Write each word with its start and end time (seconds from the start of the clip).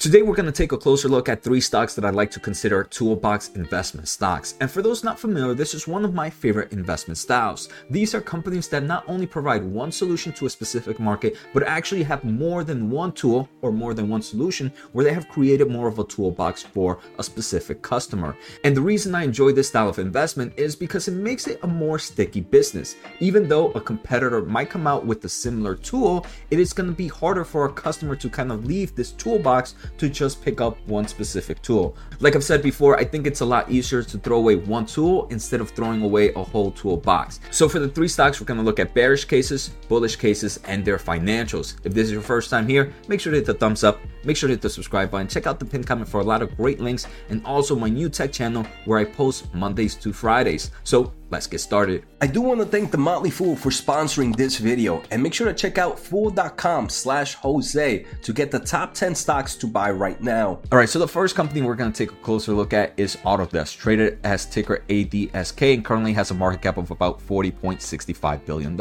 Today, 0.00 0.22
we're 0.22 0.34
going 0.34 0.46
to 0.46 0.50
take 0.50 0.72
a 0.72 0.78
closer 0.78 1.10
look 1.10 1.28
at 1.28 1.42
three 1.42 1.60
stocks 1.60 1.94
that 1.94 2.06
I'd 2.06 2.14
like 2.14 2.30
to 2.30 2.40
consider 2.40 2.84
toolbox 2.84 3.50
investment 3.50 4.08
stocks. 4.08 4.54
And 4.58 4.70
for 4.70 4.80
those 4.80 5.04
not 5.04 5.20
familiar, 5.20 5.52
this 5.52 5.74
is 5.74 5.86
one 5.86 6.06
of 6.06 6.14
my 6.14 6.30
favorite 6.30 6.72
investment 6.72 7.18
styles. 7.18 7.68
These 7.90 8.14
are 8.14 8.22
companies 8.22 8.66
that 8.68 8.82
not 8.82 9.04
only 9.08 9.26
provide 9.26 9.62
one 9.62 9.92
solution 9.92 10.32
to 10.32 10.46
a 10.46 10.48
specific 10.48 10.98
market, 11.00 11.36
but 11.52 11.64
actually 11.64 12.02
have 12.04 12.24
more 12.24 12.64
than 12.64 12.88
one 12.88 13.12
tool 13.12 13.46
or 13.60 13.72
more 13.72 13.92
than 13.92 14.08
one 14.08 14.22
solution 14.22 14.72
where 14.92 15.04
they 15.04 15.12
have 15.12 15.28
created 15.28 15.70
more 15.70 15.86
of 15.86 15.98
a 15.98 16.04
toolbox 16.04 16.62
for 16.62 17.00
a 17.18 17.22
specific 17.22 17.82
customer. 17.82 18.34
And 18.64 18.74
the 18.74 18.80
reason 18.80 19.14
I 19.14 19.24
enjoy 19.24 19.52
this 19.52 19.68
style 19.68 19.90
of 19.90 19.98
investment 19.98 20.54
is 20.56 20.74
because 20.74 21.08
it 21.08 21.14
makes 21.14 21.46
it 21.46 21.60
a 21.62 21.66
more 21.66 21.98
sticky 21.98 22.40
business. 22.40 22.96
Even 23.18 23.46
though 23.46 23.70
a 23.72 23.80
competitor 23.82 24.40
might 24.40 24.70
come 24.70 24.86
out 24.86 25.04
with 25.04 25.22
a 25.26 25.28
similar 25.28 25.74
tool, 25.74 26.24
it 26.50 26.58
is 26.58 26.72
going 26.72 26.88
to 26.88 26.96
be 26.96 27.08
harder 27.08 27.44
for 27.44 27.66
a 27.66 27.72
customer 27.74 28.16
to 28.16 28.30
kind 28.30 28.50
of 28.50 28.64
leave 28.64 28.94
this 28.94 29.12
toolbox 29.12 29.74
to 29.98 30.08
just 30.08 30.42
pick 30.42 30.60
up 30.60 30.76
one 30.86 31.06
specific 31.06 31.60
tool. 31.62 31.96
Like 32.20 32.36
I've 32.36 32.44
said 32.44 32.62
before, 32.62 32.96
I 32.98 33.04
think 33.04 33.26
it's 33.26 33.40
a 33.40 33.44
lot 33.44 33.70
easier 33.70 34.02
to 34.02 34.18
throw 34.18 34.38
away 34.38 34.56
one 34.56 34.86
tool 34.86 35.26
instead 35.30 35.60
of 35.60 35.70
throwing 35.70 36.02
away 36.02 36.32
a 36.34 36.42
whole 36.42 36.70
toolbox. 36.70 37.40
So 37.50 37.68
for 37.68 37.78
the 37.78 37.88
three 37.88 38.08
stocks, 38.08 38.40
we're 38.40 38.46
to 38.46 38.62
look 38.62 38.78
at 38.78 38.94
bearish 38.94 39.24
cases, 39.24 39.70
bullish 39.88 40.16
cases, 40.16 40.58
and 40.64 40.84
their 40.84 40.98
financials. 40.98 41.76
If 41.84 41.94
this 41.94 42.06
is 42.06 42.12
your 42.12 42.22
first 42.22 42.50
time 42.50 42.66
here, 42.66 42.92
make 43.08 43.20
sure 43.20 43.32
to 43.32 43.38
hit 43.38 43.46
the 43.46 43.54
thumbs 43.54 43.84
up, 43.84 44.00
make 44.24 44.36
sure 44.36 44.48
to 44.48 44.54
hit 44.54 44.62
the 44.62 44.70
subscribe 44.70 45.10
button, 45.10 45.28
check 45.28 45.46
out 45.46 45.58
the 45.58 45.64
pin 45.64 45.84
comment 45.84 46.08
for 46.08 46.20
a 46.20 46.24
lot 46.24 46.42
of 46.42 46.56
great 46.56 46.80
links, 46.80 47.06
and 47.28 47.44
also 47.44 47.76
my 47.76 47.88
new 47.88 48.08
tech 48.08 48.32
channel 48.32 48.66
where 48.84 48.98
I 48.98 49.04
post 49.04 49.52
Mondays 49.54 49.94
to 49.96 50.12
Fridays. 50.12 50.70
So 50.84 51.12
let's 51.30 51.46
get 51.46 51.60
started. 51.60 52.04
I 52.20 52.26
do 52.26 52.40
want 52.40 52.60
to 52.60 52.66
thank 52.66 52.90
The 52.90 52.98
Motley 52.98 53.30
Fool 53.30 53.56
for 53.56 53.70
sponsoring 53.70 54.36
this 54.36 54.58
video 54.58 55.02
and 55.10 55.22
make 55.22 55.32
sure 55.32 55.46
to 55.46 55.54
check 55.54 55.78
out 55.78 55.98
fool.com 55.98 56.88
slash 56.88 57.34
Jose 57.34 58.04
to 58.22 58.32
get 58.32 58.50
the 58.50 58.58
top 58.58 58.94
10 58.94 59.14
stocks 59.14 59.54
to 59.56 59.66
buy 59.66 59.90
right 59.90 60.20
now. 60.20 60.60
All 60.70 60.78
right, 60.78 60.88
so 60.88 60.98
the 60.98 61.08
first 61.08 61.36
company 61.36 61.62
we're 61.62 61.76
going 61.76 61.92
to 61.92 61.96
take 61.96 62.12
a 62.12 62.20
closer 62.22 62.52
look 62.52 62.72
at 62.72 62.92
is 62.96 63.16
Autodesk, 63.24 63.78
traded 63.78 64.18
as 64.24 64.44
ticker 64.46 64.82
ADSK 64.88 65.74
and 65.74 65.84
currently 65.84 66.12
has 66.12 66.30
a 66.30 66.34
market 66.34 66.62
cap 66.62 66.76
of 66.76 66.90
about 66.90 67.26
$40.65 67.26 68.44
billion. 68.44 68.80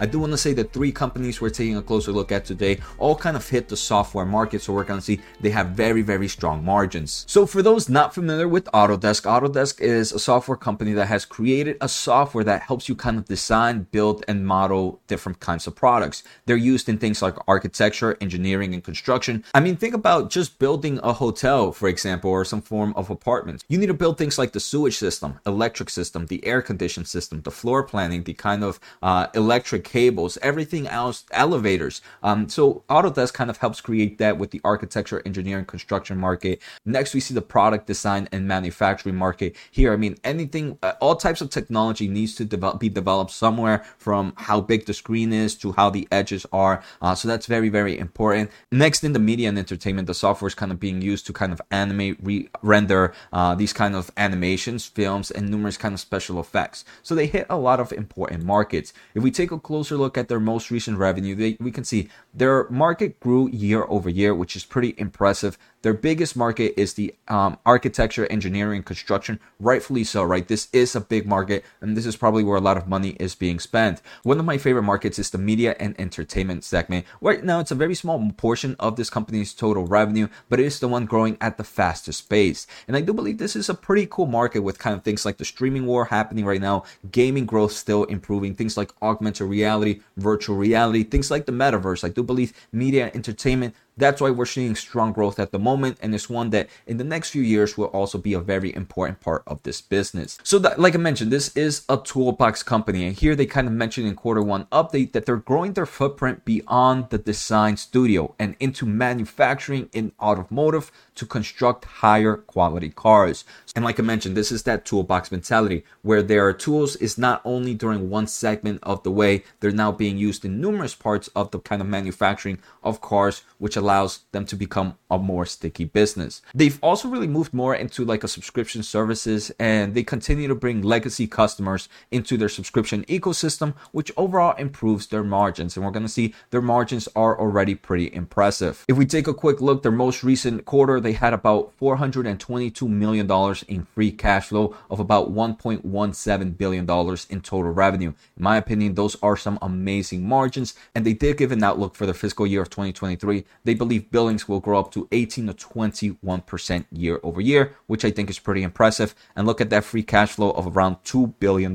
I 0.00 0.06
do 0.06 0.18
want 0.18 0.32
to 0.32 0.38
say 0.38 0.52
that 0.54 0.72
three 0.72 0.92
companies 0.92 1.40
we're 1.40 1.50
taking 1.50 1.76
a 1.76 1.82
closer 1.82 2.12
look 2.12 2.32
at 2.32 2.44
today 2.44 2.80
all 2.98 3.14
kind 3.14 3.36
of 3.36 3.48
hit 3.48 3.68
the 3.68 3.76
software 3.76 4.26
market, 4.26 4.62
so 4.62 4.72
we're 4.72 4.84
going 4.84 5.00
to 5.00 5.04
see 5.04 5.20
they 5.40 5.50
have 5.50 5.68
very, 5.68 6.02
very 6.02 6.28
strong 6.28 6.64
margins. 6.64 7.24
So 7.28 7.46
for 7.46 7.62
those 7.62 7.88
not 7.88 8.14
familiar 8.14 8.48
with 8.48 8.64
Autodesk, 8.66 9.22
Autodesk 9.22 9.80
is 9.80 10.12
a 10.12 10.18
software 10.18 10.56
company 10.56 10.92
that 10.94 11.06
has 11.06 11.24
created 11.24 11.73
a 11.80 11.88
software 11.88 12.44
that 12.44 12.62
helps 12.62 12.88
you 12.88 12.94
kind 12.94 13.18
of 13.18 13.24
design, 13.26 13.86
build, 13.90 14.24
and 14.28 14.46
model 14.46 15.00
different 15.06 15.40
kinds 15.40 15.66
of 15.66 15.74
products. 15.74 16.22
They're 16.46 16.56
used 16.56 16.88
in 16.88 16.98
things 16.98 17.22
like 17.22 17.36
architecture, 17.48 18.16
engineering, 18.20 18.74
and 18.74 18.82
construction. 18.82 19.44
I 19.54 19.60
mean, 19.60 19.76
think 19.76 19.94
about 19.94 20.30
just 20.30 20.58
building 20.58 21.00
a 21.02 21.12
hotel, 21.12 21.72
for 21.72 21.88
example, 21.88 22.30
or 22.30 22.44
some 22.44 22.62
form 22.62 22.92
of 22.96 23.10
apartments. 23.10 23.64
You 23.68 23.78
need 23.78 23.86
to 23.86 23.94
build 23.94 24.18
things 24.18 24.38
like 24.38 24.52
the 24.52 24.60
sewage 24.60 24.96
system, 24.96 25.38
electric 25.46 25.90
system, 25.90 26.26
the 26.26 26.44
air 26.46 26.62
conditioning 26.62 27.06
system, 27.06 27.42
the 27.42 27.50
floor 27.50 27.82
planning, 27.82 28.22
the 28.22 28.34
kind 28.34 28.64
of 28.64 28.80
uh, 29.02 29.26
electric 29.34 29.84
cables, 29.84 30.38
everything 30.42 30.86
else, 30.86 31.24
elevators. 31.30 32.02
Um, 32.22 32.48
so 32.48 32.84
Autodesk 32.88 33.34
kind 33.34 33.50
of 33.50 33.58
helps 33.58 33.80
create 33.80 34.18
that 34.18 34.38
with 34.38 34.50
the 34.50 34.60
architecture, 34.64 35.22
engineering, 35.24 35.64
construction 35.64 36.18
market. 36.18 36.60
Next, 36.84 37.14
we 37.14 37.20
see 37.20 37.34
the 37.34 37.42
product 37.42 37.86
design 37.86 38.28
and 38.32 38.46
manufacturing 38.46 39.16
market. 39.16 39.56
Here, 39.70 39.92
I 39.92 39.96
mean, 39.96 40.16
anything, 40.24 40.78
uh, 40.82 40.92
all 41.00 41.16
types 41.16 41.40
of 41.40 41.50
technology 41.50 41.63
needs 41.70 42.34
to 42.36 42.44
develop, 42.44 42.80
be 42.80 42.88
developed 42.88 43.30
somewhere 43.30 43.84
from 43.98 44.32
how 44.36 44.60
big 44.60 44.86
the 44.86 44.94
screen 44.94 45.32
is 45.32 45.54
to 45.56 45.72
how 45.72 45.90
the 45.90 46.08
edges 46.10 46.46
are. 46.52 46.82
Uh, 47.00 47.14
so 47.14 47.28
that's 47.28 47.46
very, 47.46 47.68
very 47.68 47.98
important. 47.98 48.50
Next, 48.70 49.04
in 49.04 49.12
the 49.12 49.18
media 49.18 49.48
and 49.48 49.58
entertainment, 49.58 50.06
the 50.06 50.14
software 50.14 50.48
is 50.48 50.54
kind 50.54 50.72
of 50.72 50.80
being 50.80 51.02
used 51.02 51.26
to 51.26 51.32
kind 51.32 51.52
of 51.52 51.60
animate, 51.70 52.16
re- 52.22 52.48
render 52.62 53.12
uh, 53.32 53.54
these 53.54 53.72
kind 53.72 53.94
of 53.94 54.10
animations, 54.16 54.86
films, 54.86 55.30
and 55.30 55.48
numerous 55.48 55.76
kind 55.76 55.94
of 55.94 56.00
special 56.00 56.40
effects. 56.40 56.84
So 57.02 57.14
they 57.14 57.26
hit 57.26 57.46
a 57.50 57.56
lot 57.56 57.80
of 57.80 57.92
important 57.92 58.44
markets. 58.44 58.92
If 59.14 59.22
we 59.22 59.30
take 59.30 59.50
a 59.50 59.58
closer 59.58 59.96
look 59.96 60.16
at 60.18 60.28
their 60.28 60.40
most 60.40 60.70
recent 60.70 60.98
revenue, 60.98 61.34
they, 61.34 61.56
we 61.60 61.70
can 61.70 61.84
see 61.84 62.08
their 62.32 62.68
market 62.70 63.20
grew 63.20 63.48
year 63.50 63.84
over 63.88 64.08
year, 64.08 64.34
which 64.34 64.56
is 64.56 64.64
pretty 64.64 64.94
impressive. 64.98 65.58
Their 65.84 65.92
biggest 65.92 66.34
market 66.34 66.80
is 66.80 66.94
the 66.94 67.14
um, 67.28 67.58
architecture, 67.66 68.26
engineering, 68.30 68.82
construction. 68.82 69.38
Rightfully 69.60 70.02
so, 70.02 70.22
right? 70.22 70.48
This 70.48 70.68
is 70.72 70.96
a 70.96 71.00
big 71.02 71.26
market, 71.26 71.62
and 71.82 71.94
this 71.94 72.06
is 72.06 72.16
probably 72.16 72.42
where 72.42 72.56
a 72.56 72.60
lot 72.62 72.78
of 72.78 72.88
money 72.88 73.10
is 73.20 73.34
being 73.34 73.58
spent. 73.58 74.00
One 74.22 74.40
of 74.40 74.46
my 74.46 74.56
favorite 74.56 74.84
markets 74.84 75.18
is 75.18 75.28
the 75.28 75.36
media 75.36 75.76
and 75.78 75.94
entertainment 76.00 76.64
segment. 76.64 77.04
Right 77.20 77.44
now, 77.44 77.60
it's 77.60 77.70
a 77.70 77.74
very 77.74 77.94
small 77.94 78.32
portion 78.32 78.76
of 78.78 78.96
this 78.96 79.10
company's 79.10 79.52
total 79.52 79.86
revenue, 79.86 80.28
but 80.48 80.58
it 80.58 80.64
is 80.64 80.80
the 80.80 80.88
one 80.88 81.04
growing 81.04 81.36
at 81.38 81.58
the 81.58 81.64
fastest 81.64 82.30
pace. 82.30 82.66
And 82.88 82.96
I 82.96 83.02
do 83.02 83.12
believe 83.12 83.36
this 83.36 83.54
is 83.54 83.68
a 83.68 83.74
pretty 83.74 84.06
cool 84.10 84.24
market 84.24 84.60
with 84.60 84.78
kind 84.78 84.96
of 84.96 85.04
things 85.04 85.26
like 85.26 85.36
the 85.36 85.44
streaming 85.44 85.84
war 85.84 86.06
happening 86.06 86.46
right 86.46 86.62
now, 86.62 86.84
gaming 87.12 87.44
growth 87.44 87.72
still 87.72 88.04
improving, 88.04 88.54
things 88.54 88.78
like 88.78 88.90
augmented 89.02 89.50
reality, 89.50 90.00
virtual 90.16 90.56
reality, 90.56 91.04
things 91.04 91.30
like 91.30 91.44
the 91.44 91.52
metaverse. 91.52 92.04
I 92.04 92.08
do 92.08 92.22
believe 92.22 92.54
media 92.72 93.08
and 93.08 93.16
entertainment 93.16 93.74
that's 93.96 94.20
why 94.20 94.30
we're 94.30 94.46
seeing 94.46 94.74
strong 94.74 95.12
growth 95.12 95.38
at 95.38 95.52
the 95.52 95.58
moment, 95.58 95.98
and 96.00 96.14
it's 96.14 96.28
one 96.28 96.50
that 96.50 96.68
in 96.86 96.96
the 96.96 97.04
next 97.04 97.30
few 97.30 97.42
years 97.42 97.78
will 97.78 97.86
also 97.86 98.18
be 98.18 98.32
a 98.32 98.40
very 98.40 98.74
important 98.74 99.20
part 99.20 99.42
of 99.46 99.62
this 99.62 99.80
business. 99.80 100.38
So, 100.42 100.58
that, 100.60 100.80
like 100.80 100.94
I 100.94 100.98
mentioned, 100.98 101.30
this 101.30 101.56
is 101.56 101.84
a 101.88 101.96
toolbox 101.96 102.62
company, 102.62 103.06
and 103.06 103.16
here 103.16 103.34
they 103.34 103.46
kind 103.46 103.66
of 103.66 103.72
mentioned 103.72 104.06
in 104.06 104.14
quarter 104.14 104.42
one 104.42 104.64
update 104.66 105.12
that 105.12 105.26
they're 105.26 105.36
growing 105.36 105.74
their 105.74 105.86
footprint 105.86 106.44
beyond 106.44 107.10
the 107.10 107.18
design 107.18 107.76
studio 107.76 108.34
and 108.38 108.56
into 108.60 108.86
manufacturing 108.86 109.88
in 109.92 110.12
automotive 110.20 110.90
to 111.14 111.26
construct 111.26 111.84
higher 111.84 112.36
quality 112.36 112.90
cars. 112.90 113.44
And 113.76 113.84
like 113.84 113.98
I 113.98 114.04
mentioned, 114.04 114.36
this 114.36 114.52
is 114.52 114.62
that 114.62 114.84
toolbox 114.84 115.32
mentality 115.32 115.84
where 116.02 116.22
there 116.22 116.46
are 116.46 116.52
tools 116.52 116.94
is 116.96 117.18
not 117.18 117.42
only 117.44 117.74
during 117.74 118.08
one 118.08 118.28
segment 118.28 118.78
of 118.84 119.02
the 119.02 119.10
way, 119.10 119.42
they're 119.58 119.72
now 119.72 119.90
being 119.90 120.16
used 120.16 120.44
in 120.44 120.60
numerous 120.60 120.94
parts 120.94 121.28
of 121.34 121.50
the 121.50 121.58
kind 121.58 121.82
of 121.82 121.88
manufacturing 121.88 122.60
of 122.84 123.00
cars, 123.00 123.42
which 123.58 123.76
allows 123.76 124.20
them 124.30 124.46
to 124.46 124.54
become 124.54 124.96
a 125.10 125.18
more 125.18 125.44
sticky 125.44 125.86
business. 125.86 126.40
They've 126.54 126.78
also 126.82 127.08
really 127.08 127.26
moved 127.26 127.52
more 127.52 127.74
into 127.74 128.04
like 128.04 128.22
a 128.22 128.28
subscription 128.28 128.84
services 128.84 129.50
and 129.58 129.94
they 129.94 130.04
continue 130.04 130.46
to 130.46 130.54
bring 130.54 130.82
legacy 130.82 131.26
customers 131.26 131.88
into 132.12 132.36
their 132.36 132.48
subscription 132.48 133.04
ecosystem, 133.06 133.74
which 133.90 134.12
overall 134.16 134.54
improves 134.56 135.08
their 135.08 135.24
margins. 135.24 135.76
And 135.76 135.84
we're 135.84 135.90
going 135.90 136.06
to 136.06 136.12
see 136.12 136.32
their 136.50 136.62
margins 136.62 137.08
are 137.16 137.38
already 137.40 137.74
pretty 137.74 138.14
impressive. 138.14 138.84
If 138.86 138.96
we 138.96 139.06
take 139.06 139.26
a 139.26 139.34
quick 139.34 139.60
look, 139.60 139.82
their 139.82 139.90
most 139.90 140.22
recent 140.22 140.64
quarter, 140.64 141.00
they 141.00 141.12
had 141.12 141.32
about 141.32 141.76
$422 141.80 142.88
million 142.88 143.26
in 143.64 143.84
free 143.84 144.10
cash 144.10 144.48
flow 144.48 144.76
of 144.90 145.00
about 145.00 145.34
$1.17 145.34 146.58
billion 146.58 146.84
in 147.30 147.40
total 147.40 147.72
revenue. 147.72 148.12
In 148.36 148.42
my 148.42 148.56
opinion, 148.56 148.94
those 148.94 149.16
are 149.22 149.36
some 149.36 149.58
amazing 149.62 150.26
margins. 150.26 150.74
And 150.94 151.04
they 151.04 151.12
did 151.12 151.36
give 151.36 151.52
an 151.52 151.62
outlook 151.62 151.94
for 151.94 152.06
the 152.06 152.14
fiscal 152.14 152.46
year 152.46 152.62
of 152.62 152.70
2023. 152.70 153.44
They 153.64 153.74
believe 153.74 154.10
billings 154.10 154.48
will 154.48 154.60
grow 154.60 154.78
up 154.78 154.92
to 154.92 155.08
18 155.12 155.46
to 155.48 155.54
21% 155.54 156.84
year 156.90 157.20
over 157.22 157.40
year, 157.40 157.74
which 157.86 158.04
I 158.04 158.10
think 158.10 158.30
is 158.30 158.38
pretty 158.38 158.62
impressive. 158.62 159.14
And 159.36 159.46
look 159.46 159.60
at 159.60 159.70
that 159.70 159.84
free 159.84 160.02
cash 160.02 160.32
flow 160.32 160.50
of 160.52 160.76
around 160.76 160.96
$2 161.04 161.34
billion. 161.38 161.74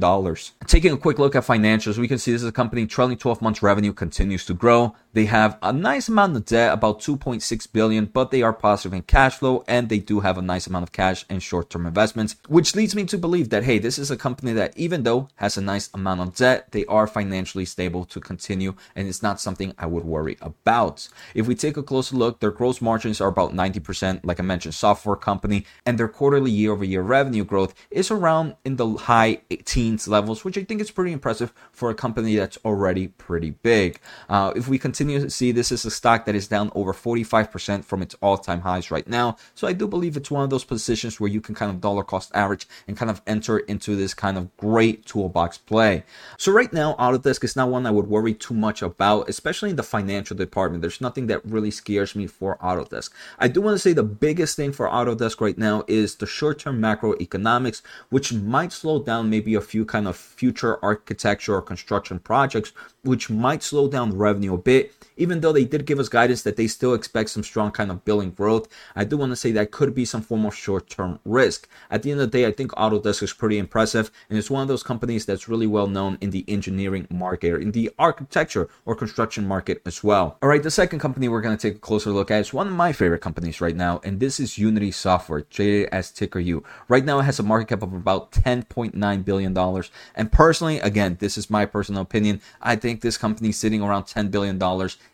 Taking 0.65 0.93
a 0.93 0.97
quick 0.97 1.19
look 1.19 1.35
at 1.35 1.45
financials, 1.45 1.97
we 1.97 2.07
can 2.07 2.17
see 2.17 2.31
this 2.31 2.41
is 2.41 2.47
a 2.47 2.51
company 2.51 2.85
trailing 2.85 3.17
12 3.17 3.41
months 3.41 3.63
revenue 3.63 3.93
continues 3.93 4.45
to 4.45 4.53
grow. 4.53 4.95
They 5.13 5.25
have 5.25 5.57
a 5.63 5.73
nice 5.73 6.07
amount 6.07 6.35
of 6.35 6.45
debt, 6.45 6.71
about 6.71 6.99
2.6 6.99 7.71
billion, 7.71 8.05
but 8.05 8.29
they 8.29 8.43
are 8.43 8.53
positive 8.53 8.93
in 8.93 9.01
cash 9.01 9.37
flow 9.37 9.63
and 9.67 9.89
they 9.89 9.97
do 9.97 10.19
have 10.19 10.37
a 10.37 10.41
nice 10.41 10.67
amount 10.67 10.83
of 10.83 10.91
cash 10.91 11.25
and 11.29 11.41
short-term 11.41 11.87
investments, 11.87 12.35
which 12.47 12.75
leads 12.75 12.95
me 12.95 13.05
to 13.05 13.17
believe 13.17 13.49
that 13.49 13.63
hey, 13.63 13.79
this 13.79 13.97
is 13.97 14.11
a 14.11 14.17
company 14.17 14.53
that 14.53 14.77
even 14.77 15.01
though 15.01 15.27
has 15.35 15.57
a 15.57 15.61
nice 15.61 15.89
amount 15.95 16.21
of 16.21 16.35
debt, 16.35 16.71
they 16.71 16.85
are 16.85 17.07
financially 17.07 17.65
stable 17.65 18.05
to 18.05 18.19
continue 18.19 18.75
and 18.95 19.07
it's 19.07 19.23
not 19.23 19.41
something 19.41 19.73
I 19.79 19.87
would 19.87 20.05
worry 20.05 20.37
about. 20.41 21.09
If 21.33 21.47
we 21.47 21.55
take 21.55 21.77
a 21.77 21.83
closer 21.83 22.15
look, 22.15 22.39
their 22.39 22.51
gross 22.51 22.79
margins 22.79 23.19
are 23.19 23.29
about 23.29 23.53
90%, 23.53 24.21
like 24.23 24.39
I 24.39 24.43
mentioned, 24.43 24.75
software 24.75 25.15
company, 25.15 25.65
and 25.87 25.97
their 25.97 26.07
quarterly 26.07 26.51
year-over-year 26.51 27.01
revenue 27.01 27.43
growth 27.43 27.73
is 27.89 28.11
around 28.11 28.55
in 28.63 28.75
the 28.75 28.87
high 28.93 29.41
teens 29.65 30.07
levels, 30.07 30.45
which 30.45 30.57
I 30.57 30.63
think 30.63 30.81
is 30.81 30.91
pretty 30.91 31.13
impressive 31.13 31.51
for 31.71 31.89
a 31.89 31.95
company 31.95 32.35
that's 32.35 32.59
already 32.63 33.07
pretty 33.07 33.51
big. 33.51 33.99
Uh, 34.29 34.53
if 34.55 34.67
we 34.67 34.77
continue 34.77 34.98
continue 34.99 35.21
to 35.21 35.29
see 35.29 35.53
this 35.53 35.71
is 35.71 35.85
a 35.85 35.91
stock 35.91 36.25
that 36.25 36.35
is 36.35 36.49
down 36.49 36.69
over 36.75 36.91
45% 36.91 37.85
from 37.85 38.01
its 38.01 38.17
all-time 38.21 38.59
highs 38.59 38.91
right 38.91 39.07
now. 39.07 39.37
So 39.55 39.65
I 39.65 39.71
do 39.71 39.87
believe 39.87 40.17
it's 40.17 40.29
one 40.29 40.43
of 40.43 40.49
those 40.49 40.65
positions 40.65 41.21
where 41.21 41.29
you 41.29 41.39
can 41.39 41.55
kind 41.55 41.71
of 41.71 41.79
dollar 41.79 42.03
cost 42.03 42.31
average 42.35 42.67
and 42.85 42.97
kind 42.97 43.09
of 43.09 43.21
enter 43.25 43.59
into 43.59 43.95
this 43.95 44.13
kind 44.13 44.37
of 44.37 44.57
great 44.57 45.05
toolbox 45.05 45.57
play. 45.57 46.03
So 46.37 46.51
right 46.51 46.73
now, 46.73 46.95
Autodesk 46.95 47.45
is 47.45 47.55
not 47.55 47.69
one 47.69 47.85
I 47.85 47.91
would 47.91 48.07
worry 48.07 48.33
too 48.33 48.53
much 48.53 48.81
about, 48.81 49.29
especially 49.29 49.69
in 49.69 49.77
the 49.77 49.83
financial 49.83 50.35
department. 50.35 50.81
There's 50.81 50.99
nothing 50.99 51.27
that 51.27 51.45
really 51.45 51.71
scares 51.71 52.13
me 52.13 52.27
for 52.27 52.57
Autodesk. 52.57 53.11
I 53.39 53.47
do 53.47 53.61
want 53.61 53.75
to 53.75 53.79
say 53.79 53.93
the 53.93 54.03
biggest 54.03 54.57
thing 54.57 54.73
for 54.73 54.89
Autodesk 54.89 55.39
right 55.39 55.57
now 55.57 55.85
is 55.87 56.15
the 56.15 56.27
short-term 56.27 56.81
macroeconomics, 56.81 57.81
which 58.09 58.33
might 58.33 58.73
slow 58.73 59.01
down 59.01 59.29
maybe 59.29 59.55
a 59.55 59.61
few 59.61 59.85
kind 59.85 60.09
of 60.09 60.17
future 60.17 60.77
architecture 60.83 61.55
or 61.55 61.61
construction 61.61 62.19
projects, 62.19 62.73
which 63.03 63.29
might 63.29 63.63
slow 63.63 63.87
down 63.87 64.17
revenue 64.17 64.55
a 64.55 64.57
bit 64.57 64.88
Even 65.17 65.41
though 65.41 65.51
they 65.51 65.65
did 65.65 65.85
give 65.85 65.99
us 65.99 66.09
guidance 66.09 66.43
that 66.43 66.55
they 66.55 66.67
still 66.67 66.93
expect 66.93 67.29
some 67.29 67.43
strong 67.43 67.71
kind 67.71 67.91
of 67.91 68.05
billing 68.05 68.31
growth, 68.31 68.67
I 68.95 69.03
do 69.03 69.17
want 69.17 69.31
to 69.31 69.35
say 69.35 69.51
that 69.51 69.71
could 69.71 69.93
be 69.93 70.05
some 70.05 70.21
form 70.21 70.45
of 70.45 70.55
short 70.55 70.89
term 70.89 71.19
risk. 71.25 71.67
At 71.91 72.03
the 72.03 72.11
end 72.11 72.21
of 72.21 72.31
the 72.31 72.37
day, 72.37 72.45
I 72.45 72.51
think 72.51 72.71
Autodesk 72.71 73.23
is 73.23 73.33
pretty 73.33 73.57
impressive 73.57 74.11
and 74.29 74.37
it's 74.37 74.49
one 74.49 74.61
of 74.61 74.67
those 74.67 74.83
companies 74.83 75.25
that's 75.25 75.49
really 75.49 75.67
well 75.67 75.87
known 75.87 76.17
in 76.21 76.29
the 76.29 76.45
engineering 76.47 77.07
market 77.09 77.51
or 77.51 77.57
in 77.57 77.71
the 77.71 77.91
architecture 77.99 78.69
or 78.85 78.95
construction 78.95 79.47
market 79.47 79.81
as 79.85 80.03
well. 80.03 80.37
All 80.41 80.49
right, 80.49 80.63
the 80.63 80.71
second 80.71 80.99
company 80.99 81.27
we're 81.27 81.41
going 81.41 81.57
to 81.57 81.69
take 81.69 81.77
a 81.77 81.81
closer 81.81 82.11
look 82.11 82.31
at 82.31 82.41
is 82.41 82.53
one 82.53 82.67
of 82.67 82.73
my 82.73 82.91
favorite 82.91 83.21
companies 83.21 83.61
right 83.61 83.75
now, 83.75 84.01
and 84.03 84.19
this 84.19 84.39
is 84.39 84.57
Unity 84.57 84.91
Software, 84.91 85.41
traded 85.41 85.89
as 85.91 86.11
ticker 86.11 86.39
U. 86.39 86.63
Right 86.87 87.05
now, 87.05 87.19
it 87.19 87.23
has 87.23 87.39
a 87.39 87.43
market 87.43 87.69
cap 87.69 87.83
of 87.83 87.93
about 87.93 88.31
$10.9 88.31 89.25
billion. 89.25 89.83
And 90.15 90.31
personally, 90.31 90.79
again, 90.79 91.17
this 91.19 91.37
is 91.37 91.49
my 91.49 91.65
personal 91.65 92.01
opinion, 92.01 92.41
I 92.61 92.75
think 92.75 93.01
this 93.01 93.17
company 93.17 93.51
sitting 93.51 93.81
around 93.81 94.03
$10 94.03 94.31
billion 94.31 94.57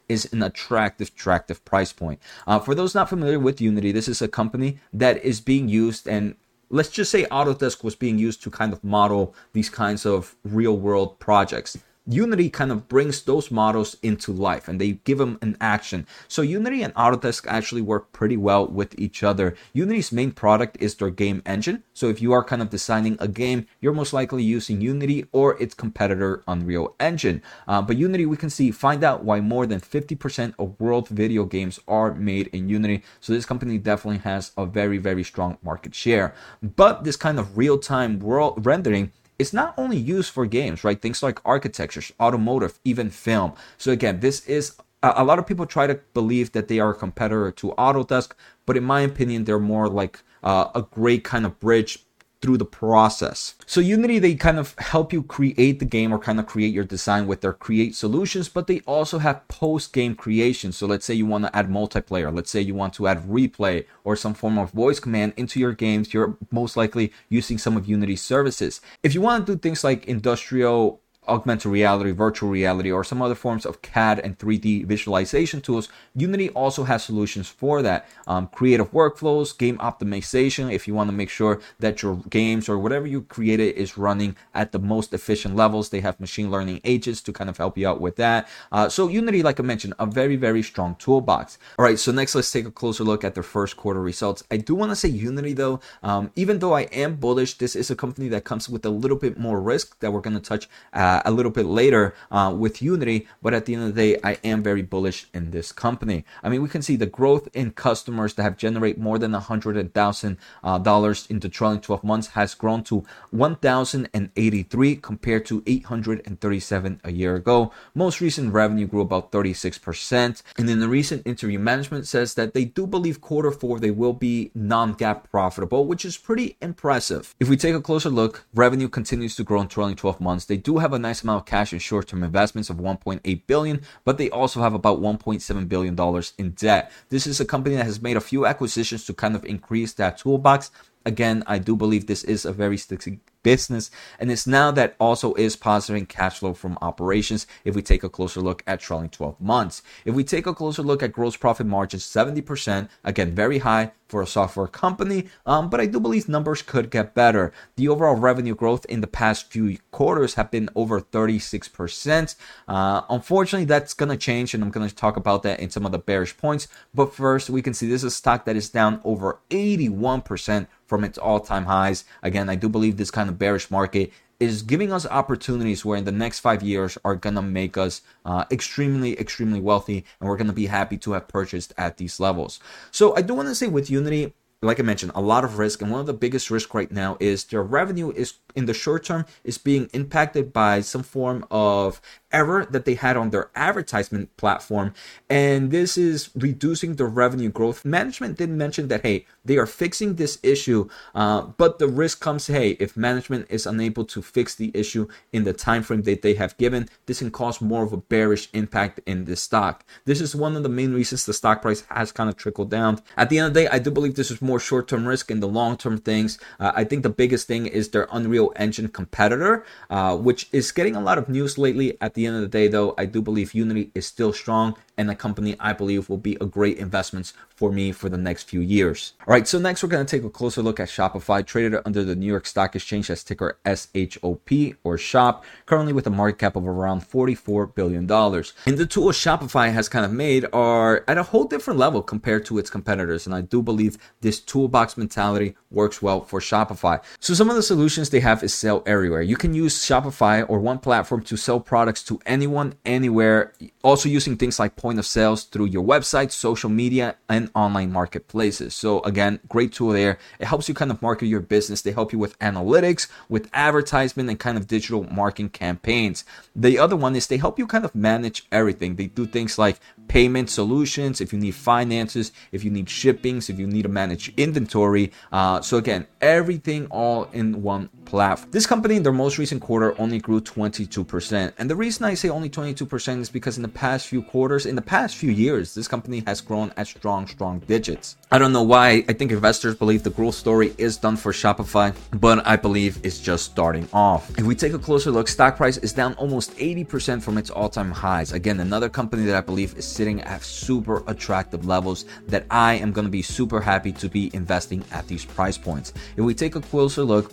is 0.08 0.32
an 0.34 0.44
attractive, 0.44 1.10
attractive 1.10 1.64
price 1.66 1.94
point. 1.94 2.20
Uh, 2.48 2.60
for 2.60 2.76
those 2.76 2.96
not 2.96 3.10
familiar 3.10 3.40
with 3.40 3.62
Unity, 3.62 3.92
this 3.92 4.08
is 4.08 4.22
a 4.22 4.28
company 4.28 4.80
that 4.94 5.24
is 5.24 5.42
being 5.42 5.70
used 5.70 6.08
and 6.08 6.36
let's 6.70 6.90
just 6.90 7.12
say 7.12 7.26
Autodesk 7.26 7.84
was 7.84 7.96
being 7.96 8.18
used 8.18 8.42
to 8.44 8.50
kind 8.50 8.74
of 8.74 8.84
model 8.84 9.36
these 9.54 9.70
kinds 9.70 10.06
of 10.06 10.36
real 10.44 10.78
world 10.78 11.20
projects. 11.20 11.78
Unity 12.08 12.52
kind 12.52 12.72
of 12.72 12.88
brings 12.88 13.24
those 13.24 13.50
models 13.50 13.98
into 14.04 14.32
life 14.32 14.68
and 14.68 14.80
they 14.80 14.92
give 15.06 15.18
them 15.18 15.40
an 15.42 15.58
action. 15.60 16.06
So 16.28 16.44
Unity 16.44 16.84
and 16.84 16.94
Autodesk 16.94 17.48
actually 17.48 17.82
work 17.82 18.12
pretty 18.12 18.38
well 18.38 18.68
with 18.68 18.94
each 19.00 19.24
other. 19.24 19.56
Unity's 19.74 20.12
main 20.12 20.32
product 20.32 20.78
is 20.80 20.94
their 20.94 21.10
game 21.10 21.42
engine. 21.48 21.84
So 21.94 22.08
if 22.08 22.22
you 22.22 22.32
are 22.32 22.44
kind 22.44 22.62
of 22.62 22.70
designing 22.70 23.18
a 23.20 23.28
game, 23.28 23.66
you're 23.82 23.94
most 23.94 24.14
likely 24.14 24.44
using 24.44 24.82
Unity 24.82 25.26
or 25.32 25.60
its 25.60 25.74
competitor 25.74 26.44
Unreal 26.48 26.96
Engine. 27.00 27.42
Uh, 27.68 27.82
but 27.82 27.98
Unity, 27.98 28.28
we 28.28 28.38
can 28.38 28.52
see, 28.52 28.70
find 28.70 29.04
out 29.04 29.24
why 29.24 29.42
more 29.42 29.66
than 29.66 29.80
50% 29.80 30.54
of 30.60 30.80
world 30.80 31.08
video 31.08 31.44
games 31.46 31.80
are 31.88 32.14
made 32.14 32.48
in 32.54 32.70
Unity. 32.70 33.02
So 33.20 33.34
this 33.34 33.48
company 33.48 33.80
definitely 33.80 34.20
has 34.20 34.52
a 34.58 34.68
very, 34.68 35.00
very 35.00 35.24
strong 35.24 35.58
market 35.64 35.96
share. 35.96 36.36
But 36.62 37.04
this 37.04 37.16
kind 37.16 37.40
of 37.40 37.58
real-time 37.58 38.20
world 38.20 38.64
rendering 38.64 39.12
it's 39.38 39.54
not 39.54 39.74
only 39.78 39.98
used 39.98 40.32
for 40.32 40.46
games, 40.46 40.84
right? 40.84 41.02
Things 41.02 41.22
like 41.22 41.40
architectures, 41.46 42.12
automotive, 42.20 42.80
even 42.84 43.10
film. 43.10 43.54
So 43.78 43.92
again, 43.92 44.20
this 44.20 44.46
is 44.48 44.76
a 45.04 45.24
lot 45.24 45.40
of 45.40 45.46
people 45.46 45.66
try 45.66 45.88
to 45.88 46.00
believe 46.14 46.54
that 46.54 46.68
they 46.68 46.80
are 46.80 46.92
a 46.92 46.96
competitor 46.96 47.52
to 47.52 47.74
Autodesk, 47.78 48.32
but 48.66 48.78
in 48.78 48.84
my 48.84 49.02
opinion, 49.02 49.44
they're 49.44 49.60
more 49.60 49.88
like 49.88 50.24
uh, 50.44 50.70
a 50.74 50.82
great 50.82 51.24
kind 51.24 51.46
of 51.46 51.60
bridge 51.60 52.00
through 52.42 52.58
the 52.58 52.66
process. 52.66 53.56
So 53.66 53.82
Unity, 53.82 54.20
they 54.20 54.36
kind 54.36 54.60
of 54.60 54.76
help 54.78 55.12
you 55.12 55.24
create 55.24 55.80
the 55.80 55.86
game 55.86 56.14
or 56.14 56.20
kind 56.20 56.40
of 56.40 56.46
create 56.46 56.74
your 56.74 56.84
design 56.84 57.28
with 57.28 57.42
their 57.42 57.54
create 57.54 57.96
solutions, 57.96 58.50
but 58.50 58.68
they 58.68 58.82
also 58.82 59.20
have 59.20 59.48
post 59.48 59.94
game 59.94 60.16
creation. 60.16 60.72
So 60.72 60.86
let's 60.86 61.06
say 61.06 61.14
you 61.14 61.26
want 61.26 61.46
to 61.46 61.56
add 61.56 61.70
multiplayer. 61.70 62.34
Let's 62.34 62.52
say 62.52 62.62
you 62.62 62.76
want 62.76 62.94
to 62.96 63.08
add 63.08 63.24
replay 63.24 63.86
or 64.04 64.16
some 64.16 64.34
form 64.34 64.58
of 64.58 64.72
voice 64.72 65.00
command 65.00 65.34
into 65.38 65.60
your 65.60 65.74
games. 65.74 66.14
You're 66.14 66.38
most 66.52 66.78
likely 66.78 67.12
using 67.30 67.58
some 67.58 67.78
of 67.78 67.88
Unity's 67.88 68.22
services. 68.22 68.82
If 69.04 69.14
you 69.14 69.22
want 69.22 69.46
to 69.46 69.54
do 69.54 69.60
things 69.60 69.84
like 69.84 70.06
industrial 70.06 71.02
augmented 71.28 71.72
reality, 71.72 72.12
virtual 72.12 72.50
reality, 72.50 72.92
or 72.92 73.04
some 73.04 73.22
other 73.22 73.36
forms 73.36 73.66
of 73.66 73.82
CAD 73.82 74.20
and 74.20 74.38
3D 74.38 74.86
visualization 74.86 75.62
tools, 75.62 75.90
Unity 76.16 76.50
also 76.52 76.84
has 76.84 77.04
solutions 77.04 77.48
for 77.48 77.82
that. 77.82 78.08
Um, 78.28 78.48
creative 78.48 78.92
workflows, 78.92 79.58
game 79.58 79.78
optimization, 79.80 80.72
if 80.72 80.88
you 80.88 80.94
want 80.94 81.10
to 81.10 81.16
make 81.16 81.30
sure 81.30 81.62
that 81.80 82.02
your 82.02 82.16
games 82.30 82.70
or 82.70 82.78
whatever 82.78 83.08
you 83.08 83.22
created 83.24 83.76
is 83.76 83.98
running 83.98 84.36
at 84.54 84.72
the 84.72 84.80
most 84.80 85.14
efficient 85.14 85.56
levels, 85.56 85.90
they 85.90 86.02
have 86.02 86.20
machine 86.20 86.52
learning 86.52 86.82
agents 86.84 87.22
to 87.22 87.34
kind 87.34 87.50
of 87.50 87.58
help 87.58 87.78
you 87.78 87.88
out 87.88 88.02
with 88.02 88.16
that. 88.16 88.48
Uh, 88.72 88.90
so, 88.90 89.08
Unity, 89.08 89.44
like 89.44 89.60
I 89.60 89.64
mentioned, 89.64 89.94
a 90.00 90.06
very, 90.06 90.36
very 90.36 90.64
strong 90.64 90.96
toolbox. 90.96 91.58
All 91.78 91.86
right, 91.86 92.00
so 92.00 92.12
next, 92.12 92.36
let's 92.36 92.52
take 92.52 92.66
a 92.66 92.72
closer 92.72 93.04
look 93.04 93.24
at 93.24 93.34
their 93.34 93.44
first 93.44 93.78
quarter 93.78 94.02
results. 94.02 94.44
I 94.52 94.58
do 94.58 94.76
want 94.76 94.92
to 94.92 94.96
say 94.96 95.10
Unity, 95.10 95.54
though, 95.54 95.80
um, 96.04 96.32
even 96.36 96.60
though 96.60 96.74
I 96.74 96.84
am 96.84 97.16
bullish, 97.16 97.58
this 97.58 97.76
is 97.76 97.90
a 97.92 97.96
company 97.96 98.28
that 98.30 98.44
comes 98.44 98.70
with 98.70 98.86
a 98.86 98.90
little 98.90 99.18
bit 99.18 99.38
more 99.38 99.62
risk 99.62 100.00
that 100.00 100.12
we're 100.12 100.22
going 100.22 100.36
to 100.36 100.42
touch. 100.42 100.70
Uh, 100.94 101.15
uh, 101.16 101.22
a 101.26 101.32
little 101.32 101.52
bit 101.52 101.66
later 101.66 102.14
uh, 102.32 102.54
with 102.58 102.82
Unity, 102.82 103.28
but 103.42 103.54
at 103.54 103.66
the 103.66 103.74
end 103.74 103.84
of 103.84 103.96
the 103.96 104.02
day, 104.02 104.20
I 104.24 104.34
am 104.44 104.62
very 104.62 104.82
bullish 104.82 105.28
in 105.34 105.52
this 105.52 105.72
company. 105.72 106.26
I 106.44 106.50
mean, 106.50 106.62
we 106.62 106.70
can 106.70 106.82
see 106.82 106.98
the 106.98 107.06
growth 107.06 107.48
in 107.54 107.72
customers 107.72 108.34
that 108.34 108.44
have 108.44 108.58
generated 108.58 109.02
more 109.02 109.18
than 109.18 109.32
$100,000 109.32 110.38
uh, 110.64 111.26
in 111.30 111.40
the 111.40 111.50
trailing 111.50 111.80
12 111.80 112.04
months 112.04 112.28
has 112.30 112.54
grown 112.54 112.84
to 112.84 113.06
1,083 113.32 114.96
compared 114.98 115.46
to 115.46 115.64
837 115.66 117.02
a 117.04 117.12
year 117.12 117.36
ago. 117.36 117.72
Most 117.94 118.20
recent 118.20 118.54
revenue 118.54 118.88
grew 118.88 119.02
about 119.02 119.32
36%. 119.32 120.44
And 120.58 120.70
in 120.70 120.80
the 120.80 120.90
recent 120.90 121.26
interview, 121.26 121.60
management 121.60 122.08
says 122.08 122.34
that 122.34 122.54
they 122.54 122.66
do 122.66 122.86
believe 122.86 123.22
quarter 123.22 123.52
four 123.52 123.80
they 123.80 123.92
will 123.92 124.14
be 124.14 124.52
non-GAAP 124.54 125.30
profitable, 125.32 125.86
which 125.86 126.04
is 126.04 126.18
pretty 126.18 126.58
impressive. 126.62 127.36
If 127.40 127.48
we 127.48 127.56
take 127.56 127.76
a 127.76 127.82
closer 127.82 128.10
look, 128.10 128.46
revenue 128.54 128.90
continues 128.90 129.36
to 129.38 129.44
grow 129.44 129.62
in 129.62 129.68
trailing 129.68 129.96
12 129.96 130.20
months. 130.20 130.46
They 130.46 130.58
do 130.58 130.80
have 130.80 130.94
a 130.94 131.00
nice 131.08 131.24
amount 131.24 131.42
of 131.42 131.46
cash 131.46 131.72
and 131.72 131.82
short-term 131.82 132.24
investments 132.24 132.70
of 132.70 132.78
1.8 132.78 133.42
billion, 133.48 133.82
but 134.04 134.18
they 134.18 134.30
also 134.30 134.62
have 134.62 134.74
about 134.74 135.00
1.7 135.00 135.70
billion 135.70 135.96
dollars 135.96 136.34
in 136.38 136.52
debt. 136.52 136.92
This 137.10 137.28
is 137.28 137.40
a 137.40 137.46
company 137.46 137.76
that 137.76 137.86
has 137.86 138.02
made 138.02 138.18
a 138.18 138.22
few 138.32 138.46
acquisitions 138.46 139.06
to 139.06 139.14
kind 139.14 139.36
of 139.36 139.46
increase 139.46 139.94
that 139.94 140.18
toolbox. 140.18 140.72
Again, 141.06 141.44
I 141.46 141.60
do 141.60 141.76
believe 141.76 142.08
this 142.08 142.24
is 142.24 142.46
a 142.46 142.54
very 142.54 142.78
sticky 142.78 143.20
business, 143.46 143.92
and 144.20 144.32
it's 144.32 144.48
now 144.48 144.72
that 144.72 144.96
also 145.00 145.36
is 145.36 145.56
positive 145.56 146.08
cash 146.08 146.40
flow 146.40 146.54
from 146.54 146.80
operations 146.82 147.46
if 147.64 147.76
we 147.76 147.82
take 147.84 148.04
a 148.04 148.10
closer 148.10 148.42
look 148.42 148.64
at 148.66 148.80
trailing 148.80 149.10
12 149.10 149.40
months. 149.40 149.84
If 150.04 150.16
we 150.16 150.24
take 150.24 150.48
a 150.48 150.54
closer 150.54 150.82
look 150.82 151.04
at 151.04 151.14
gross 151.14 151.38
profit 151.38 151.68
margin, 151.68 152.00
70%, 152.00 152.90
again, 153.04 153.36
very 153.36 153.60
high 153.60 153.92
for 154.08 154.22
a 154.22 154.28
software 154.28 154.68
company, 154.68 155.28
um, 155.46 155.70
but 155.70 155.80
I 155.80 155.86
do 155.86 156.00
believe 156.00 156.28
numbers 156.28 156.62
could 156.62 156.90
get 156.90 157.14
better. 157.14 157.52
The 157.76 157.88
overall 157.88 158.16
revenue 158.16 158.56
growth 158.56 158.86
in 158.86 159.02
the 159.02 159.08
past 159.08 159.52
few 159.52 159.78
quarters 159.92 160.36
have 160.36 160.50
been 160.52 160.70
over 160.76 161.00
36%. 161.00 162.36
Uh, 162.68 163.02
unfortunately, 163.10 163.66
that's 163.66 163.94
going 163.94 164.10
to 164.10 164.18
change, 164.18 164.54
and 164.54 164.64
I'm 164.64 164.72
going 164.72 164.88
to 164.88 164.96
talk 164.96 165.18
about 165.18 165.44
that 165.44 165.60
in 165.60 165.70
some 165.70 165.86
of 165.86 165.92
the 165.92 166.00
bearish 166.00 166.36
points. 166.38 166.68
But 166.94 167.14
first, 167.14 167.50
we 167.50 167.62
can 167.62 167.74
see 167.74 167.88
this 167.88 168.04
is 168.04 168.14
a 168.14 168.16
stock 168.16 168.46
that 168.46 168.56
is 168.56 168.70
down 168.70 169.02
over 169.04 169.40
81% 169.50 170.68
from 170.86 171.04
its 171.04 171.18
all-time 171.18 171.66
highs. 171.66 172.06
Again, 172.22 172.50
I 172.50 172.56
do 172.56 172.70
believe 172.70 172.98
this 172.98 173.12
kind 173.12 173.30
of 173.30 173.40
bearish 173.40 173.72
market 173.72 174.12
is 174.40 174.64
giving 174.64 174.92
us 174.92 175.06
opportunities 175.06 175.86
where 175.86 175.98
in 175.98 176.04
the 176.04 176.12
next 176.12 176.40
five 176.40 176.62
years 176.62 176.98
are 177.06 177.16
gonna 177.16 177.42
make 177.42 177.78
us 177.78 178.02
uh, 178.26 178.44
extremely, 178.52 179.18
extremely 179.20 179.62
wealthy, 179.62 180.04
and 180.20 180.28
we're 180.30 180.38
gonna 180.38 180.54
be 180.54 180.66
happy 180.66 180.98
to 180.98 181.14
have 181.14 181.28
purchased 181.28 181.74
at 181.78 181.98
these 181.98 182.20
levels. 182.20 182.60
So 182.92 183.16
I 183.16 183.22
do 183.22 183.34
want 183.34 183.48
to 183.48 183.56
say 183.56 183.68
with 183.68 183.90
Unity, 183.90 184.34
like 184.66 184.80
I 184.80 184.84
mentioned, 184.84 185.12
a 185.16 185.22
lot 185.22 185.44
of 185.44 185.58
risk, 185.58 185.82
and 185.82 185.92
one 185.92 186.00
of 186.00 186.06
the 186.08 186.14
biggest 186.14 186.50
risks 186.50 186.74
right 186.74 186.92
now 186.92 187.18
is 187.20 187.46
their 187.46 187.64
revenue 187.64 188.12
is 188.12 188.36
in 188.56 188.66
the 188.66 188.74
short 188.74 189.04
term 189.04 189.26
is 189.44 189.58
being 189.58 189.90
impacted 189.94 190.54
by 190.54 190.82
some 190.82 191.04
form 191.04 191.46
of 191.52 192.02
error 192.32 192.66
that 192.66 192.86
they 192.86 192.96
had 192.96 193.16
on 193.16 193.30
their 193.30 193.50
advertisement 193.56 194.36
platform. 194.38 194.94
And 195.30 195.72
this 195.72 195.98
is 195.98 196.30
reducing 196.36 196.96
the 196.96 197.06
revenue 197.06 197.50
growth. 197.50 197.86
Management 197.86 198.38
did 198.38 198.50
mention 198.50 198.88
that, 198.90 199.04
hey, 199.04 199.26
they 199.44 199.58
are 199.58 199.66
fixing 199.66 200.16
this 200.16 200.40
issue, 200.44 200.90
uh, 201.14 201.42
but 201.44 201.80
the 201.80 201.88
risk 201.88 202.20
comes, 202.20 202.48
hey, 202.48 202.72
if 202.72 202.98
management 202.98 203.48
is 203.50 203.66
unable 203.66 204.06
to 204.06 204.22
fix 204.22 204.56
the 204.56 204.72
issue 204.74 205.08
in 205.32 205.44
the 205.44 205.54
time 205.54 205.84
frame 205.84 206.02
that 206.04 206.22
they 206.22 206.34
have 206.34 206.58
given, 206.58 206.90
this 207.06 207.20
can 207.20 207.32
cause 207.32 207.62
more 207.62 207.84
of 207.84 207.94
a 207.94 207.98
bearish 207.98 208.50
impact 208.54 209.00
in 209.06 209.26
the 209.26 209.36
stock. 209.36 209.86
This 210.06 210.20
is 210.20 210.36
one 210.36 210.56
of 210.56 210.64
the 210.64 210.70
main 210.70 210.94
reasons 210.94 211.26
the 211.26 211.34
stock 211.34 211.62
price 211.62 211.84
has 211.90 212.12
kind 212.12 212.30
of 212.30 212.36
trickled 212.36 212.70
down. 212.70 213.02
At 213.16 213.30
the 213.30 213.40
end 213.40 213.48
of 213.48 213.54
the 213.54 213.62
day, 213.62 213.68
I 213.68 213.80
do 213.80 213.92
believe 213.92 214.16
this 214.16 214.32
is 214.32 214.42
more 214.42 214.55
short-term 214.60 215.06
risk 215.08 215.32
in 215.32 215.40
the 215.40 215.48
long-term 215.48 216.00
things. 216.00 216.40
Uh, 216.60 216.72
I 216.76 216.84
think 216.84 217.04
the 217.04 217.10
biggest 217.10 217.48
thing 217.48 217.66
is 217.66 217.90
their 217.90 218.08
Unreal 218.12 218.54
Engine 218.56 218.88
competitor, 218.88 219.66
uh, 219.90 220.16
which 220.18 220.50
is 220.52 220.72
getting 220.72 220.96
a 220.96 221.02
lot 221.02 221.18
of 221.18 221.30
news 221.30 221.58
lately 221.58 221.98
at 222.02 222.14
the 222.14 222.26
end 222.26 222.36
of 222.36 222.42
the 222.42 222.48
day, 222.48 222.68
though, 222.68 222.94
I 222.98 223.06
do 223.06 223.22
believe 223.22 223.54
Unity 223.54 223.92
is 223.94 224.06
still 224.06 224.34
strong 224.34 224.76
and 224.98 225.10
a 225.10 225.16
company 225.16 225.56
I 225.60 225.74
believe 225.74 226.10
will 226.10 226.18
be 226.18 226.38
a 226.40 226.46
great 226.46 226.78
investment 226.78 227.34
for 227.50 227.72
me 227.72 227.92
for 227.92 228.10
the 228.10 228.18
next 228.18 228.44
few 228.44 228.60
years. 228.60 229.14
All 229.28 229.34
right, 229.34 229.48
so 229.48 229.60
next 229.60 229.82
we're 229.82 229.90
going 229.90 230.06
to 230.06 230.18
take 230.18 230.26
a 230.26 230.30
closer 230.30 230.62
look 230.62 230.80
at 230.80 230.90
Shopify, 230.90 231.46
traded 231.46 231.80
under 231.86 232.04
the 232.04 232.16
New 232.16 232.26
York 232.26 232.46
Stock 232.46 232.76
Exchange 232.76 233.10
as 233.10 233.24
ticker 233.24 233.58
SHOP 233.66 234.50
or 234.84 234.98
SHOP, 234.98 235.46
currently 235.66 235.94
with 235.94 236.08
a 236.08 236.10
market 236.10 236.40
cap 236.40 236.56
of 236.56 236.68
around 236.68 237.02
$44 237.02 237.74
billion. 237.74 238.10
And 238.12 238.78
the 238.78 238.86
tools 238.86 239.18
Shopify 239.18 239.72
has 239.72 239.88
kind 239.88 240.06
of 240.06 240.12
made 240.12 240.46
are 240.52 241.04
at 241.08 241.18
a 241.18 241.24
whole 241.24 241.46
different 241.46 241.80
level 241.80 242.02
compared 242.02 242.46
to 242.46 242.58
its 242.58 242.70
competitors, 242.70 243.26
and 243.26 243.34
I 243.34 243.42
do 243.42 243.62
believe 243.62 243.98
this 244.22 244.40
toolbox 244.46 244.98
mentality 244.98 245.56
works 245.72 246.02
well 246.02 246.22
for 246.22 246.40
Shopify. 246.40 247.02
So 247.20 247.34
some 247.34 247.50
of 247.50 247.56
the 247.56 247.64
solutions 247.64 248.10
they 248.10 248.20
have 248.20 248.44
is 248.44 248.54
sell 248.54 248.84
everywhere. 248.86 249.22
You 249.22 249.36
can 249.36 249.54
use 249.54 249.78
Shopify 249.78 250.46
or 250.48 250.60
one 250.60 250.80
platform 250.80 251.24
to 251.24 251.38
sell 251.38 251.60
products 251.60 252.04
to 252.04 252.20
anyone, 252.26 252.76
anywhere 252.86 253.54
Also 253.86 254.10
using 254.10 254.36
things 254.36 254.58
like 254.58 254.76
point 254.76 254.98
of 254.98 255.06
sales 255.06 255.44
through 255.44 255.66
your 255.66 255.84
website, 255.84 256.32
social 256.32 256.72
media, 256.72 257.18
and 257.30 257.52
online 257.54 257.92
marketplaces. 257.92 258.74
So 258.74 259.00
again, 259.02 259.40
great 259.48 259.74
tool 259.74 259.92
there. 259.92 260.18
It 260.40 260.48
helps 260.48 260.68
you 260.68 260.74
kind 260.74 260.90
of 260.90 261.04
market 261.04 261.28
your 261.28 261.40
business. 261.40 261.84
They 261.84 261.92
help 261.92 262.12
you 262.12 262.18
with 262.18 262.40
analytics, 262.40 263.08
with 263.30 263.48
advertisement, 263.54 264.28
and 264.28 264.40
kind 264.40 264.58
of 264.58 264.66
digital 264.66 265.04
marketing 265.04 265.50
campaigns. 265.50 266.26
The 266.56 266.80
other 266.80 266.96
one 266.96 267.16
is 267.16 267.28
they 267.28 267.38
help 267.38 267.60
you 267.60 267.68
kind 267.68 267.86
of 267.86 267.94
manage 267.94 268.48
everything. 268.52 268.96
They 268.96 269.06
do 269.06 269.28
things 269.28 269.60
like 269.60 269.80
payment 270.08 270.50
solutions, 270.50 271.22
if 271.22 271.32
you 271.32 271.38
need 271.38 271.54
finances, 271.54 272.32
if 272.52 272.64
you 272.64 272.72
need 272.72 272.90
shippings, 272.90 273.52
if 273.52 273.60
you 273.60 273.68
need 273.68 273.84
to 273.84 273.90
manage 273.90 274.34
inventory. 274.36 275.12
Uh, 275.32 275.62
so 275.62 275.78
again, 275.78 276.08
everything 276.22 276.88
all 276.88 277.26
in 277.34 277.62
one 277.62 277.90
platform. 278.06 278.50
This 278.52 278.66
company 278.66 278.96
in 278.96 279.04
their 279.04 279.14
most 279.14 279.38
recent 279.38 279.62
quarter 279.62 280.00
only 280.00 280.20
grew 280.20 280.42
22%. 280.42 281.54
And 281.58 281.70
the 281.70 281.76
reason 281.76 282.06
I 282.06 282.14
say 282.14 282.30
only 282.30 282.50
22% 282.50 283.20
is 283.20 283.30
because 283.30 283.58
in 283.58 283.64
the 283.64 283.70
past 283.76 284.08
few 284.08 284.24
quarters, 284.24 284.66
in 284.66 284.76
the 284.76 284.82
past 284.82 285.16
few 285.16 285.30
years, 285.30 285.76
this 285.76 285.88
company 285.88 286.24
has 286.26 286.42
grown 286.42 286.72
at 286.78 286.88
strong, 286.88 287.28
strong 287.28 287.60
digits. 287.60 288.16
I 288.32 288.40
don't 288.40 288.54
know 288.54 288.64
why. 288.64 289.04
I 289.08 289.14
think 289.14 289.32
investors 289.32 289.76
believe 289.76 290.02
the 290.02 290.10
growth 290.10 290.36
story 290.36 290.74
is 290.78 290.98
done 290.98 291.18
for 291.18 291.32
Shopify, 291.32 291.96
but 292.12 292.46
I 292.48 292.56
believe 292.56 293.00
it's 293.04 293.20
just 293.20 293.46
starting 293.46 293.88
off. 293.94 294.32
If 294.40 294.46
we 294.46 294.56
take 294.56 294.74
a 294.74 294.80
closer 294.80 295.12
look, 295.12 295.28
stock 295.28 295.58
price 295.58 295.78
is 295.78 295.94
down 295.94 296.14
almost 296.16 296.56
80% 296.58 297.22
from 297.22 297.38
its 297.38 297.50
all-time 297.50 297.92
highs. 297.92 298.32
Again, 298.32 298.62
another 298.62 298.90
company 298.90 299.26
that 299.26 299.36
I 299.36 299.42
believe 299.42 299.78
is 299.78 299.86
sitting 299.86 300.22
at 300.22 300.42
super 300.42 301.04
attractive 301.08 301.66
levels 301.66 302.06
that 302.28 302.46
I 302.50 302.76
am 302.76 302.92
going 302.92 303.06
to 303.06 303.12
be 303.12 303.22
super 303.22 303.62
happy 303.62 303.92
to 303.92 304.10
be 304.10 304.32
investing 304.34 304.84
at 304.92 305.08
these 305.08 305.26
price 305.26 305.58
points. 305.58 305.94
If 306.16 306.24
we 306.24 306.34
take 306.34 306.56
a 306.56 306.62
closer 306.62 307.04
look, 307.04 307.32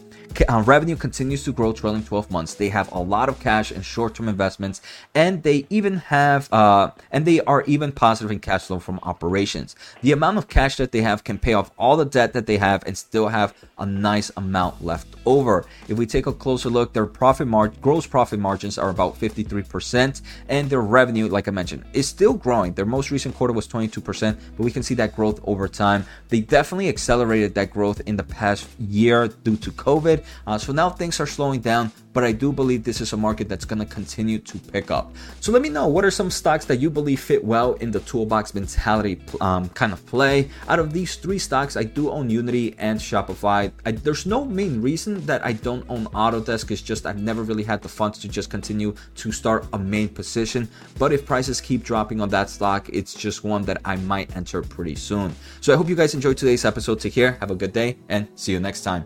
uh, 0.48 0.62
revenue 0.66 0.96
continues 0.96 1.44
to 1.44 1.52
grow 1.52 1.72
trailing 1.72 2.04
12 2.04 2.30
months. 2.30 2.54
They 2.54 2.68
have 2.70 2.90
a 2.92 2.98
lot 2.98 3.28
of 3.28 3.40
cash 3.40 3.70
and 3.70 3.84
short-term 3.84 4.28
investments, 4.28 4.80
and 5.14 5.42
they 5.42 5.66
even 5.70 5.98
have, 5.98 6.52
uh, 6.52 6.90
and 7.10 7.26
they 7.26 7.40
are 7.40 7.62
even 7.64 7.92
positive 7.92 8.30
in 8.30 8.40
cash 8.40 8.64
flow 8.64 8.78
from 8.78 8.98
operations. 9.02 9.76
The 10.02 10.12
amount 10.12 10.38
of 10.38 10.48
cash 10.48 10.76
that 10.76 10.92
they 10.92 11.02
have 11.02 11.24
can 11.24 11.38
pay 11.38 11.54
off 11.54 11.70
all 11.78 11.96
the 11.96 12.04
debt 12.04 12.32
that 12.32 12.46
they 12.46 12.58
have 12.58 12.82
and 12.86 12.96
still 12.96 13.28
have 13.28 13.54
a 13.78 13.86
nice 13.86 14.30
amount 14.36 14.84
left 14.84 15.08
over. 15.26 15.64
If 15.88 15.98
we 15.98 16.06
take 16.06 16.26
a 16.26 16.32
closer 16.32 16.68
look, 16.68 16.92
their 16.92 17.06
profit 17.06 17.46
margin, 17.46 17.78
gross 17.80 18.06
profit 18.06 18.38
margins 18.38 18.78
are 18.78 18.90
about 18.90 19.18
53%, 19.18 20.22
and 20.48 20.70
their 20.70 20.80
revenue, 20.80 21.28
like 21.28 21.48
I 21.48 21.50
mentioned, 21.50 21.84
is 21.92 22.08
still 22.08 22.34
growing. 22.34 22.74
Their 22.74 22.86
most 22.86 23.10
recent 23.10 23.34
quarter 23.34 23.52
was 23.52 23.68
22%, 23.68 24.36
but 24.56 24.64
we 24.64 24.70
can 24.70 24.82
see 24.82 24.94
that 24.94 25.14
growth 25.16 25.40
over 25.44 25.68
time. 25.68 26.04
They 26.28 26.40
definitely 26.40 26.88
accelerated 26.88 27.54
that 27.54 27.70
growth 27.70 28.00
in 28.06 28.16
the 28.16 28.22
past 28.22 28.68
year 28.78 29.28
due 29.28 29.56
to 29.56 29.70
COVID. 29.70 30.11
Uh, 30.46 30.58
so 30.58 30.72
now 30.72 30.90
things 30.90 31.20
are 31.20 31.26
slowing 31.26 31.60
down, 31.60 31.90
but 32.12 32.24
I 32.24 32.32
do 32.32 32.52
believe 32.52 32.84
this 32.84 33.00
is 33.00 33.12
a 33.12 33.16
market 33.16 33.48
that's 33.48 33.64
going 33.64 33.78
to 33.78 33.86
continue 33.86 34.38
to 34.38 34.58
pick 34.58 34.90
up. 34.90 35.14
So 35.40 35.52
let 35.52 35.62
me 35.62 35.68
know 35.68 35.86
what 35.86 36.04
are 36.04 36.10
some 36.10 36.30
stocks 36.30 36.64
that 36.66 36.76
you 36.76 36.90
believe 36.90 37.20
fit 37.20 37.42
well 37.44 37.74
in 37.74 37.90
the 37.90 38.00
toolbox 38.00 38.54
mentality 38.54 39.20
um, 39.40 39.68
kind 39.70 39.92
of 39.92 40.04
play. 40.06 40.50
Out 40.68 40.78
of 40.78 40.92
these 40.92 41.16
three 41.16 41.38
stocks, 41.38 41.76
I 41.76 41.84
do 41.84 42.10
own 42.10 42.28
Unity 42.28 42.74
and 42.78 42.98
Shopify. 42.98 43.72
I, 43.86 43.92
there's 43.92 44.26
no 44.26 44.44
main 44.44 44.82
reason 44.82 45.24
that 45.26 45.44
I 45.44 45.52
don't 45.52 45.84
own 45.88 46.06
Autodesk. 46.06 46.70
It's 46.70 46.82
just 46.82 47.06
I've 47.06 47.20
never 47.20 47.42
really 47.42 47.64
had 47.64 47.82
the 47.82 47.88
funds 47.88 48.18
to 48.20 48.28
just 48.28 48.50
continue 48.50 48.94
to 49.16 49.32
start 49.32 49.66
a 49.72 49.78
main 49.78 50.08
position. 50.08 50.68
But 50.98 51.12
if 51.12 51.24
prices 51.24 51.60
keep 51.60 51.82
dropping 51.82 52.20
on 52.20 52.28
that 52.30 52.50
stock, 52.50 52.88
it's 52.92 53.14
just 53.14 53.44
one 53.44 53.62
that 53.64 53.80
I 53.84 53.96
might 53.96 54.34
enter 54.36 54.62
pretty 54.62 54.96
soon. 54.96 55.34
So 55.60 55.72
I 55.72 55.76
hope 55.76 55.88
you 55.88 55.96
guys 55.96 56.14
enjoyed 56.14 56.36
today's 56.36 56.64
episode. 56.64 57.00
Take 57.00 57.14
care, 57.14 57.32
have 57.40 57.50
a 57.50 57.54
good 57.54 57.72
day, 57.72 57.96
and 58.08 58.28
see 58.34 58.52
you 58.52 58.60
next 58.60 58.82
time. 58.82 59.00